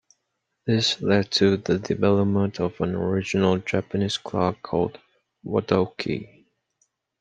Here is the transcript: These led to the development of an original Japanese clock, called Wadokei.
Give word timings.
These 0.65 0.99
led 1.03 1.29
to 1.33 1.57
the 1.57 1.77
development 1.77 2.59
of 2.59 2.81
an 2.81 2.95
original 2.95 3.59
Japanese 3.59 4.17
clock, 4.17 4.59
called 4.63 4.99
Wadokei. 5.45 6.47